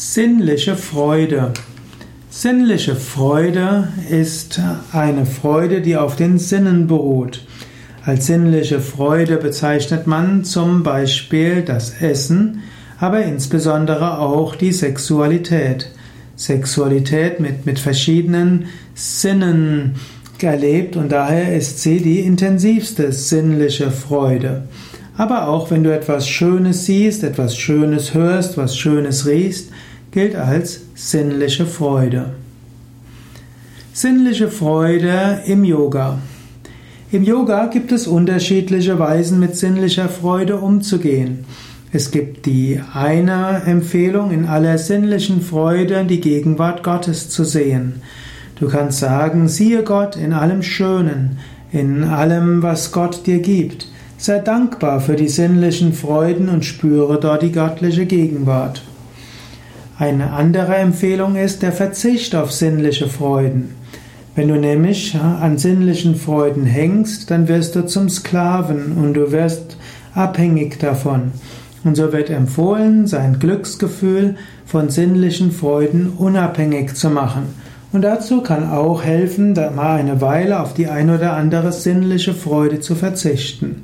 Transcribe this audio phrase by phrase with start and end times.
[0.00, 1.52] Sinnliche Freude.
[2.30, 4.60] Sinnliche Freude ist
[4.92, 7.44] eine Freude, die auf den Sinnen beruht.
[8.04, 12.62] Als sinnliche Freude bezeichnet man zum Beispiel das Essen,
[13.00, 15.90] aber insbesondere auch die Sexualität.
[16.36, 19.96] Sexualität mit, mit verschiedenen Sinnen
[20.40, 24.62] erlebt und daher ist sie die intensivste sinnliche Freude.
[25.16, 29.72] Aber auch wenn du etwas Schönes siehst, etwas Schönes hörst, was Schönes riechst,
[30.10, 32.30] gilt als sinnliche Freude.
[33.92, 36.18] Sinnliche Freude im Yoga.
[37.10, 41.44] Im Yoga gibt es unterschiedliche Weisen, mit sinnlicher Freude umzugehen.
[41.90, 48.02] Es gibt die eine Empfehlung, in aller sinnlichen Freude die Gegenwart Gottes zu sehen.
[48.60, 51.38] Du kannst sagen, siehe Gott in allem Schönen,
[51.72, 53.88] in allem, was Gott dir gibt.
[54.18, 58.82] Sei dankbar für die sinnlichen Freuden und spüre dort die göttliche Gegenwart.
[59.98, 63.74] Eine andere Empfehlung ist der Verzicht auf sinnliche Freuden.
[64.36, 69.76] Wenn du nämlich an sinnlichen Freuden hängst, dann wirst du zum Sklaven und du wirst
[70.14, 71.32] abhängig davon.
[71.82, 74.36] Und so wird empfohlen, sein Glücksgefühl
[74.66, 77.54] von sinnlichen Freuden unabhängig zu machen.
[77.90, 82.34] Und dazu kann auch helfen, da mal eine Weile auf die ein oder andere sinnliche
[82.34, 83.82] Freude zu verzichten.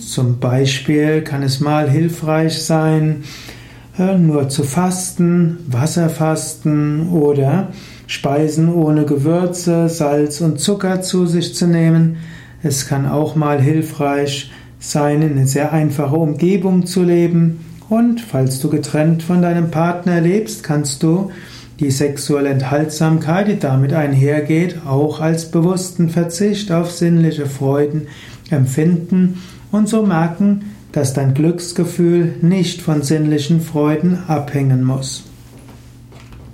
[0.00, 3.24] Zum Beispiel kann es mal hilfreich sein,
[3.98, 7.68] nur zu fasten, Wasserfasten oder
[8.06, 12.16] Speisen ohne Gewürze, Salz und Zucker zu sich zu nehmen.
[12.62, 17.64] Es kann auch mal hilfreich sein, in eine sehr einfache Umgebung zu leben.
[17.88, 21.30] Und falls du getrennt von deinem Partner lebst, kannst du
[21.80, 28.06] die sexuelle Enthaltsamkeit, die damit einhergeht, auch als bewussten Verzicht auf sinnliche Freuden
[28.50, 29.40] empfinden
[29.70, 35.27] und so merken, dass dein Glücksgefühl nicht von sinnlichen Freuden abhängen muss.